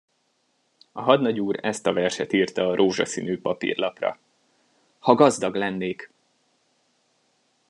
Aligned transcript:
A 0.91 1.01
hadnagy 1.01 1.39
úr 1.39 1.57
ezt 1.61 1.87
a 1.87 1.93
verset 1.93 2.33
írta 2.33 2.67
a 2.69 2.75
rózsaszínű 2.75 3.39
papírlapra: 3.41 4.17
Ha 4.99 5.15
gazdag 5.15 5.55
lennék! 5.55 6.11